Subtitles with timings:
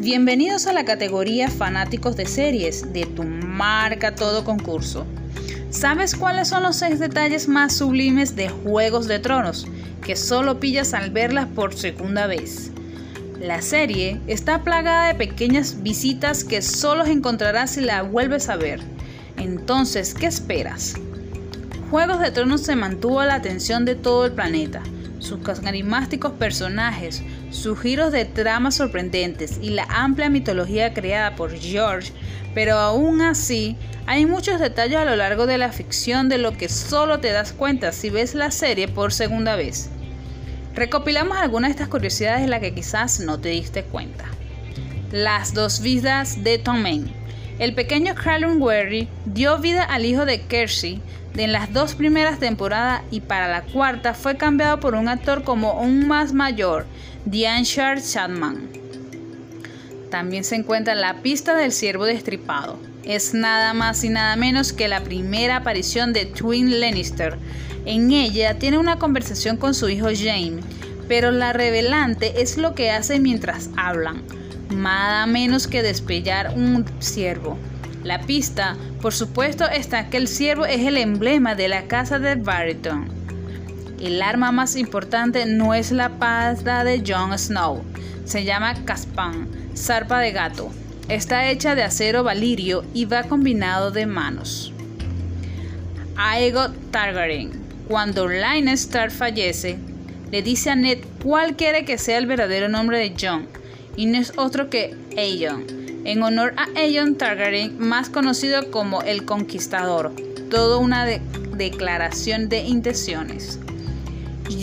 [0.00, 5.04] Bienvenidos a la categoría Fanáticos de Series de tu marca todo concurso.
[5.68, 9.66] ¿Sabes cuáles son los seis detalles más sublimes de Juegos de Tronos
[10.02, 12.70] que solo pillas al verlas por segunda vez?
[13.38, 18.80] La serie está plagada de pequeñas visitas que solo encontrarás si la vuelves a ver.
[19.36, 20.94] Entonces, ¿qué esperas?
[21.90, 24.82] Juegos de Tronos se mantuvo la atención de todo el planeta
[25.20, 32.12] sus carismáticos personajes, sus giros de trama sorprendentes y la amplia mitología creada por George,
[32.54, 36.68] pero aún así hay muchos detalles a lo largo de la ficción de lo que
[36.68, 39.90] solo te das cuenta si ves la serie por segunda vez.
[40.74, 44.24] Recopilamos algunas de estas curiosidades de las que quizás no te diste cuenta.
[45.12, 47.19] Las dos vidas de Tommen.
[47.60, 51.02] El pequeño Callum Werry dio vida al hijo de Kersey
[51.36, 55.78] en las dos primeras temporadas y para la cuarta fue cambiado por un actor como
[55.78, 56.86] un más mayor,
[57.26, 58.66] Diane Chapman.
[60.10, 62.80] También se encuentra la pista del ciervo destripado.
[63.04, 67.36] Es nada más y nada menos que la primera aparición de Twin Lannister.
[67.84, 70.62] En ella tiene una conversación con su hijo Jaime,
[71.08, 74.22] pero la revelante es lo que hace mientras hablan,
[74.70, 77.58] nada menos que despellar un ciervo.
[78.04, 82.34] La pista, por supuesto, está que el ciervo es el emblema de la casa de
[82.34, 83.08] Barrington.
[84.00, 87.82] El arma más importante no es la pasta de Jon Snow,
[88.24, 90.70] se llama Caspan, zarpa de gato.
[91.08, 94.72] Está hecha de acero valirio y va combinado de manos.
[96.16, 97.50] Aegon Targaryen.
[97.88, 99.78] Cuando Lannister fallece,
[100.30, 103.48] le dice a Ned cuál quiere que sea el verdadero nombre de Jon,
[103.96, 109.24] y no es otro que Aegon en honor a Aegon Targaryen, más conocido como el
[109.24, 110.12] Conquistador.
[110.50, 113.58] Todo una declaración de intenciones.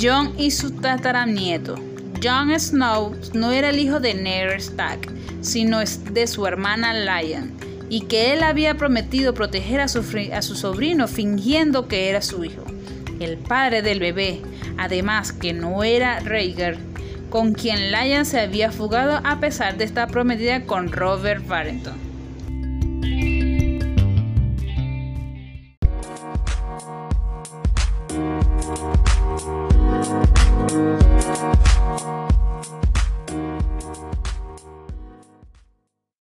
[0.02, 1.76] Jon y su tataranieto.
[2.22, 5.08] Jon Snow no era el hijo de Ned Stark,
[5.42, 7.52] sino de su hermana Lyanna,
[7.90, 10.04] y que él había prometido proteger a su,
[10.34, 12.64] a su sobrino fingiendo que era su hijo.
[13.20, 14.42] El padre del bebé,
[14.78, 16.78] además que no era Rhaegar,
[17.30, 22.08] con quien Lyon se había fugado a pesar de estar prometida con Robert Barrington.